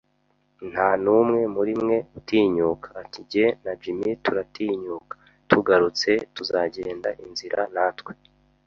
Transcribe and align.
nta 0.71 0.89
n'umwe 1.03 1.41
muri 1.55 1.73
mwe 1.81 1.97
utinyuka, 2.19 2.87
"ati:" 3.01 3.19
Jye 3.31 3.45
na 3.63 3.71
Jim 3.81 3.99
turatinyuka. 4.23 5.13
Tugarutse 5.49 6.09
tuzagenda, 6.35 7.09
inzira 7.25 7.61
natwe 7.75 8.11